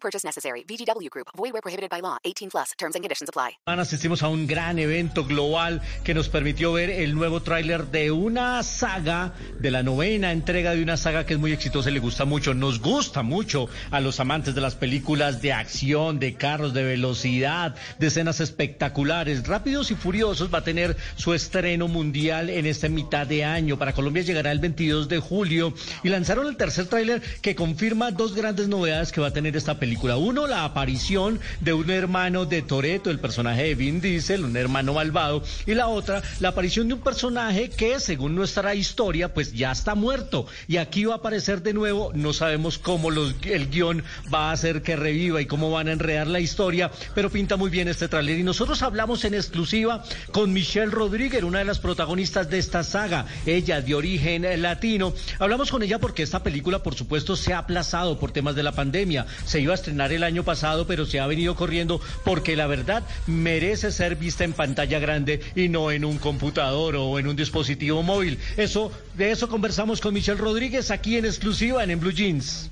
Purchase 0.00 0.24
necessary. 0.24 0.64
VGW 0.64 1.08
Group. 1.10 1.28
Void 1.36 1.52
where 1.52 1.62
prohibited 1.62 1.90
by 1.90 2.00
law. 2.00 2.18
18 2.24 2.50
plus. 2.50 2.72
Terms 2.78 2.94
and 2.94 3.02
conditions 3.02 3.28
apply. 3.28 3.58
Asistimos 3.66 4.22
a 4.22 4.28
un 4.28 4.46
gran 4.46 4.78
evento 4.78 5.24
global 5.24 5.80
que 6.04 6.14
nos 6.14 6.28
permitió 6.28 6.72
ver 6.72 6.90
el 6.90 7.14
nuevo 7.14 7.40
tráiler 7.42 7.86
de 7.86 8.10
una 8.10 8.62
saga, 8.62 9.32
de 9.58 9.70
la 9.70 9.82
novena 9.82 10.32
entrega 10.32 10.74
de 10.74 10.82
una 10.82 10.96
saga 10.96 11.26
que 11.26 11.34
es 11.34 11.40
muy 11.40 11.52
exitosa 11.52 11.90
y 11.90 11.94
le 11.94 12.00
gusta 12.00 12.24
mucho. 12.24 12.54
Nos 12.54 12.80
gusta 12.80 13.22
mucho 13.22 13.68
a 13.90 14.00
los 14.00 14.20
amantes 14.20 14.54
de 14.54 14.60
las 14.60 14.74
películas 14.74 15.40
de 15.42 15.52
acción, 15.52 16.18
de 16.18 16.34
carros, 16.34 16.74
de 16.74 16.84
velocidad, 16.84 17.74
de 17.98 18.06
escenas 18.06 18.40
espectaculares. 18.40 19.46
Rápidos 19.46 19.90
y 19.90 19.94
Furiosos 19.94 20.52
va 20.52 20.58
a 20.58 20.64
tener 20.64 20.96
su 21.16 21.34
estreno 21.34 21.88
mundial 21.88 22.50
en 22.50 22.66
esta 22.66 22.88
mitad 22.88 23.26
de 23.26 23.44
año. 23.44 23.78
Para 23.78 23.92
Colombia 23.92 24.22
llegará 24.22 24.52
el 24.52 24.58
22 24.58 25.08
de 25.08 25.18
julio 25.18 25.72
y 26.02 26.08
lanzaron 26.08 26.46
el 26.46 26.56
tercer 26.56 26.86
tráiler 26.86 27.22
que 27.40 27.54
confirma 27.54 28.10
dos 28.10 28.34
grandes 28.34 28.68
novedades 28.68 29.12
que 29.12 29.20
va 29.20 29.28
a 29.28 29.32
tener 29.32 29.56
esta 29.56 29.74
película. 29.74 29.87
Uno, 29.96 30.46
la 30.46 30.64
aparición 30.64 31.40
de 31.60 31.72
un 31.72 31.90
hermano 31.90 32.44
de 32.46 32.62
Toreto, 32.62 33.10
el 33.10 33.18
personaje 33.18 33.62
de 33.64 33.74
Vin 33.74 34.00
Diesel, 34.00 34.44
un 34.44 34.56
hermano 34.56 34.94
malvado. 34.94 35.42
Y 35.66 35.74
la 35.74 35.88
otra, 35.88 36.22
la 36.40 36.50
aparición 36.50 36.88
de 36.88 36.94
un 36.94 37.00
personaje 37.00 37.70
que, 37.70 38.00
según 38.00 38.34
nuestra 38.34 38.74
historia, 38.74 39.32
pues 39.32 39.52
ya 39.52 39.72
está 39.72 39.94
muerto. 39.94 40.46
Y 40.66 40.76
aquí 40.76 41.04
va 41.04 41.14
a 41.14 41.16
aparecer 41.18 41.62
de 41.62 41.74
nuevo. 41.74 42.10
No 42.14 42.32
sabemos 42.32 42.78
cómo 42.78 43.10
los, 43.10 43.34
el 43.42 43.70
guion 43.70 44.02
va 44.32 44.50
a 44.50 44.52
hacer 44.52 44.82
que 44.82 44.96
reviva 44.96 45.40
y 45.40 45.46
cómo 45.46 45.70
van 45.70 45.88
a 45.88 45.92
enredar 45.92 46.26
la 46.26 46.40
historia, 46.40 46.90
pero 47.14 47.30
pinta 47.30 47.56
muy 47.56 47.70
bien 47.70 47.88
este 47.88 48.08
tráiler. 48.08 48.38
Y 48.38 48.42
nosotros 48.42 48.82
hablamos 48.82 49.24
en 49.24 49.34
exclusiva 49.34 50.04
con 50.32 50.52
Michelle 50.52 50.90
Rodríguez, 50.90 51.42
una 51.42 51.60
de 51.60 51.64
las 51.64 51.78
protagonistas 51.78 52.50
de 52.50 52.58
esta 52.58 52.82
saga, 52.84 53.26
ella 53.46 53.80
de 53.80 53.94
origen 53.94 54.46
latino. 54.62 55.14
Hablamos 55.38 55.70
con 55.70 55.82
ella 55.82 55.98
porque 55.98 56.22
esta 56.22 56.42
película, 56.42 56.82
por 56.82 56.94
supuesto, 56.94 57.36
se 57.36 57.52
ha 57.52 57.58
aplazado 57.58 58.18
por 58.18 58.32
temas 58.32 58.54
de 58.54 58.62
la 58.62 58.72
pandemia. 58.72 59.26
Se 59.44 59.60
iba 59.60 59.72
a 59.72 59.74
estrenar 59.78 60.12
el 60.12 60.22
año 60.22 60.44
pasado, 60.44 60.86
pero 60.86 61.06
se 61.06 61.20
ha 61.20 61.26
venido 61.26 61.54
corriendo 61.54 62.00
porque 62.24 62.56
la 62.56 62.66
verdad 62.66 63.02
merece 63.26 63.92
ser 63.92 64.16
vista 64.16 64.44
en 64.44 64.52
pantalla 64.52 64.98
grande 64.98 65.40
y 65.54 65.68
no 65.68 65.90
en 65.90 66.04
un 66.04 66.18
computador 66.18 66.96
o 66.96 67.18
en 67.18 67.26
un 67.26 67.36
dispositivo 67.36 68.02
móvil. 68.02 68.38
Eso, 68.56 68.92
de 69.16 69.30
eso 69.30 69.48
conversamos 69.48 70.00
con 70.00 70.14
Michelle 70.14 70.40
Rodríguez 70.40 70.90
aquí 70.90 71.16
en 71.16 71.24
exclusiva 71.24 71.84
en, 71.84 71.98
Blue 71.98 72.12
Jeans. 72.12 72.70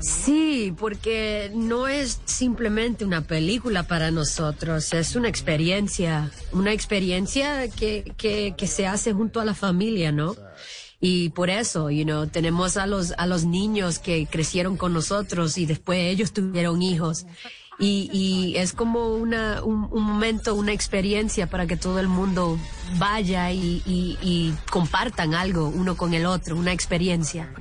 Sí, 0.00 0.74
porque 0.78 1.50
no 1.54 1.88
es 1.88 2.20
simplemente 2.24 3.04
una 3.04 3.22
película 3.22 3.84
para 3.84 4.10
nosotros, 4.10 4.92
es 4.92 5.16
una 5.16 5.28
experiencia, 5.28 6.30
una 6.52 6.72
experiencia 6.72 7.68
que, 7.68 8.12
que 8.16 8.66
se 8.66 8.86
hace 8.86 9.12
junto 9.12 9.40
a 9.40 9.44
la 9.44 9.54
familia, 9.54 10.12
¿no? 10.12 10.34
Y 11.04 11.30
por 11.30 11.50
eso, 11.50 11.90
you 11.90 12.04
know, 12.04 12.28
tenemos 12.28 12.76
a 12.76 12.86
los, 12.86 13.12
a 13.18 13.26
los 13.26 13.44
niños 13.44 13.98
que 13.98 14.28
crecieron 14.30 14.76
con 14.76 14.92
nosotros 14.92 15.58
y 15.58 15.66
después 15.66 15.98
ellos 15.98 16.32
tuvieron 16.32 16.80
hijos. 16.80 17.26
Y, 17.80 18.08
y 18.12 18.56
es 18.56 18.72
como 18.72 19.08
una, 19.08 19.64
un, 19.64 19.88
un, 19.90 20.04
momento, 20.04 20.54
una 20.54 20.72
experiencia 20.72 21.48
para 21.48 21.66
que 21.66 21.76
todo 21.76 21.98
el 21.98 22.06
mundo 22.06 22.56
vaya 22.98 23.50
y, 23.50 23.82
y, 23.84 24.16
y, 24.22 24.54
compartan 24.70 25.34
algo 25.34 25.66
uno 25.66 25.96
con 25.96 26.14
el 26.14 26.24
otro, 26.24 26.54
una 26.54 26.72
experiencia. 26.72 27.52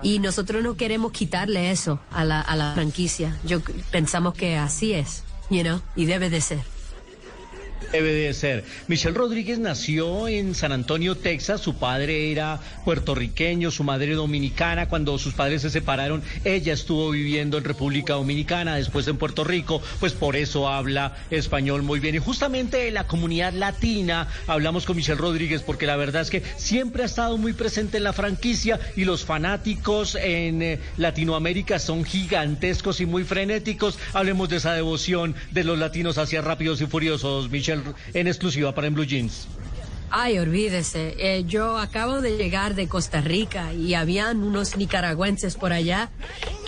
Y 0.00 0.20
nosotros 0.20 0.62
no 0.62 0.76
queremos 0.76 1.10
quitarle 1.10 1.72
eso 1.72 1.98
a 2.12 2.24
la, 2.24 2.40
a 2.40 2.54
la 2.54 2.74
franquicia. 2.74 3.36
Yo 3.44 3.58
pensamos 3.90 4.34
que 4.34 4.56
así 4.56 4.92
es, 4.92 5.24
you 5.50 5.62
know, 5.62 5.80
y 5.96 6.04
debe 6.04 6.30
de 6.30 6.40
ser 6.40 6.73
debe 7.94 8.12
de 8.12 8.34
ser. 8.34 8.64
Michelle 8.88 9.16
Rodríguez 9.16 9.60
nació 9.60 10.26
en 10.26 10.56
San 10.56 10.72
Antonio, 10.72 11.14
Texas. 11.14 11.60
Su 11.60 11.76
padre 11.76 12.32
era 12.32 12.58
puertorriqueño, 12.84 13.70
su 13.70 13.84
madre 13.84 14.14
dominicana. 14.14 14.88
Cuando 14.88 15.16
sus 15.16 15.34
padres 15.34 15.62
se 15.62 15.70
separaron, 15.70 16.20
ella 16.44 16.72
estuvo 16.72 17.10
viviendo 17.10 17.56
en 17.56 17.62
República 17.62 18.14
Dominicana, 18.14 18.74
después 18.74 19.06
en 19.06 19.16
Puerto 19.16 19.44
Rico, 19.44 19.80
pues 20.00 20.12
por 20.12 20.34
eso 20.34 20.68
habla 20.68 21.16
español 21.30 21.82
muy 21.82 22.00
bien. 22.00 22.16
Y 22.16 22.18
justamente 22.18 22.78
de 22.78 22.90
la 22.90 23.06
comunidad 23.06 23.52
latina 23.52 24.26
hablamos 24.48 24.86
con 24.86 24.96
Michelle 24.96 25.20
Rodríguez, 25.20 25.62
porque 25.62 25.86
la 25.86 25.94
verdad 25.94 26.22
es 26.22 26.30
que 26.30 26.42
siempre 26.56 27.04
ha 27.04 27.06
estado 27.06 27.38
muy 27.38 27.52
presente 27.52 27.98
en 27.98 28.04
la 28.04 28.12
franquicia 28.12 28.80
y 28.96 29.04
los 29.04 29.24
fanáticos 29.24 30.16
en 30.16 30.62
eh, 30.62 30.80
Latinoamérica 30.96 31.78
son 31.78 32.04
gigantescos 32.04 33.00
y 33.00 33.06
muy 33.06 33.22
frenéticos. 33.22 33.98
Hablemos 34.14 34.48
de 34.48 34.56
esa 34.56 34.72
devoción 34.72 35.36
de 35.52 35.62
los 35.62 35.78
latinos 35.78 36.18
hacia 36.18 36.42
Rápidos 36.42 36.80
y 36.80 36.86
Furiosos, 36.86 37.50
Michelle 37.50 37.83
en 38.12 38.26
exclusiva 38.26 38.74
para 38.74 38.86
en 38.86 38.94
Blue 38.94 39.04
Jeans. 39.04 39.46
Ay, 40.16 40.38
olvídese, 40.38 41.16
eh, 41.18 41.44
yo 41.44 41.76
acabo 41.76 42.20
de 42.20 42.36
llegar 42.36 42.76
de 42.76 42.86
Costa 42.86 43.20
Rica 43.20 43.72
y 43.72 43.94
habían 43.94 44.44
unos 44.44 44.76
nicaragüenses 44.76 45.56
por 45.56 45.72
allá 45.72 46.08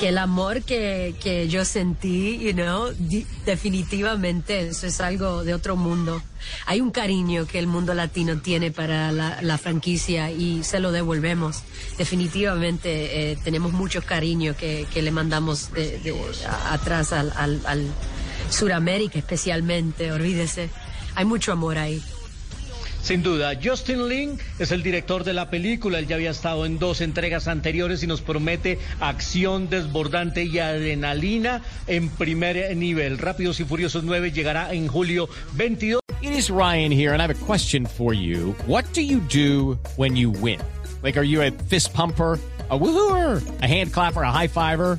que 0.00 0.08
el 0.08 0.18
amor 0.18 0.62
que, 0.62 1.14
que 1.22 1.46
yo 1.46 1.64
sentí, 1.64 2.38
you 2.38 2.54
know, 2.54 2.88
definitivamente 3.44 4.66
eso 4.66 4.88
es 4.88 5.00
algo 5.00 5.44
de 5.44 5.54
otro 5.54 5.76
mundo. 5.76 6.20
Hay 6.66 6.80
un 6.80 6.90
cariño 6.90 7.46
que 7.46 7.60
el 7.60 7.68
mundo 7.68 7.94
latino 7.94 8.40
tiene 8.40 8.72
para 8.72 9.12
la, 9.12 9.40
la 9.42 9.58
franquicia 9.58 10.32
y 10.32 10.64
se 10.64 10.80
lo 10.80 10.90
devolvemos. 10.90 11.62
Definitivamente 11.98 13.30
eh, 13.30 13.38
tenemos 13.44 13.72
mucho 13.72 14.02
cariño 14.02 14.56
que, 14.56 14.88
que 14.92 15.02
le 15.02 15.12
mandamos 15.12 15.72
de, 15.72 16.00
de, 16.00 16.14
atrás 16.68 17.12
al, 17.12 17.32
al, 17.36 17.60
al 17.66 17.86
Suramérica 18.50 19.20
especialmente, 19.20 20.10
olvídese. 20.10 20.68
Hay 21.16 21.24
mucho 21.24 21.50
amor 21.50 21.78
ahí. 21.78 22.02
Sin 23.02 23.22
duda, 23.22 23.52
Justin 23.62 24.08
Lin 24.08 24.38
es 24.58 24.72
el 24.72 24.82
director 24.82 25.24
de 25.24 25.32
la 25.32 25.48
película. 25.48 25.98
Él 25.98 26.06
ya 26.08 26.16
había 26.16 26.30
estado 26.30 26.66
en 26.66 26.78
dos 26.78 27.00
entregas 27.00 27.48
anteriores 27.48 28.02
y 28.02 28.06
nos 28.06 28.20
promete 28.20 28.78
acción 29.00 29.70
desbordante 29.70 30.44
y 30.44 30.58
adrenalina 30.58 31.62
en 31.86 32.08
primer 32.08 32.76
nivel. 32.76 33.18
Rápidos 33.18 33.60
y 33.60 33.64
Furiosos 33.64 34.04
9 34.04 34.32
llegará 34.32 34.74
en 34.74 34.88
julio 34.88 35.28
22. 35.52 36.00
It 36.20 36.32
is 36.32 36.50
Ryan 36.50 36.90
here 36.90 37.12
and 37.12 37.22
I 37.22 37.26
have 37.26 37.42
a 37.42 37.46
question 37.46 37.86
for 37.86 38.12
you. 38.12 38.54
What 38.66 38.84
do 38.92 39.00
you 39.00 39.20
do 39.20 39.78
when 39.96 40.16
you 40.16 40.30
win? 40.30 40.60
Like, 41.02 41.16
are 41.16 41.26
you 41.26 41.42
a 41.42 41.50
fist 41.50 41.94
pumper? 41.94 42.38
a 42.70 42.78
woohooer, 42.78 43.62
a 43.62 43.66
hand 43.66 43.92
clapper, 43.92 44.22
a 44.22 44.32
high 44.32 44.48
fiver. 44.48 44.98